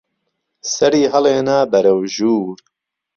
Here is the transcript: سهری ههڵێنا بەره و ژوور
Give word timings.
سهری 0.73 1.03
ههڵێنا 1.13 1.59
بەره 1.71 1.93
و 1.99 2.01
ژوور 2.15 2.57